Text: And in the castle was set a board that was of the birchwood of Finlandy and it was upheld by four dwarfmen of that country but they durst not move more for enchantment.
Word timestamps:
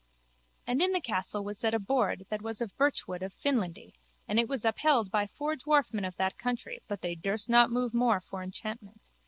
And 0.65 0.81
in 0.81 0.93
the 0.93 0.99
castle 0.99 1.43
was 1.43 1.59
set 1.59 1.75
a 1.75 1.79
board 1.79 2.25
that 2.29 2.41
was 2.41 2.59
of 2.59 2.69
the 2.69 2.75
birchwood 2.75 3.21
of 3.21 3.35
Finlandy 3.37 3.93
and 4.27 4.39
it 4.39 4.47
was 4.49 4.65
upheld 4.65 5.11
by 5.11 5.27
four 5.27 5.55
dwarfmen 5.55 6.07
of 6.07 6.15
that 6.15 6.39
country 6.39 6.81
but 6.87 7.01
they 7.01 7.13
durst 7.13 7.49
not 7.51 7.69
move 7.69 7.93
more 7.93 8.19
for 8.19 8.41
enchantment. 8.41 9.09